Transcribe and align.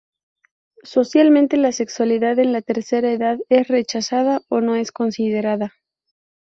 Socialmente 0.81 1.57
la 1.57 1.71
sexualidad 1.71 2.39
en 2.39 2.53
la 2.53 2.63
tercera 2.63 3.11
edad 3.11 3.37
es 3.49 3.67
rechazada 3.67 4.41
o 4.49 4.59
no 4.59 4.73
es 4.75 4.91
considerada. 4.91 5.75